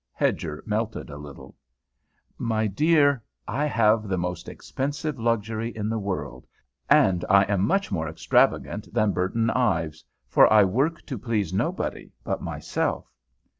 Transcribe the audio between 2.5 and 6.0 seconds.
dear, I have the most expensive luxury in the